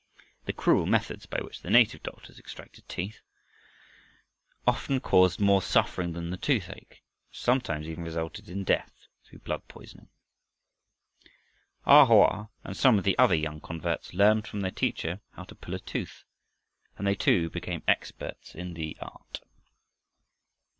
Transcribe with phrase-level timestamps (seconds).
[0.45, 3.21] The cruel methods by which the native doctors extracted teeth
[4.65, 9.67] often caused more suffering than the toothache, and sometimes even resulted in death through blood
[9.67, 10.07] poisoning.
[11.85, 15.53] A Hoa and some of the other young converts learned from their teacher how to
[15.53, 16.23] pull a tooth,
[16.97, 19.41] and they, too, became experts in the art.